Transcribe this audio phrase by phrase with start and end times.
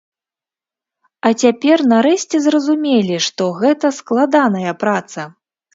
[1.29, 5.33] А цяпер нарэшце зразумелі, што гэта складаная праца.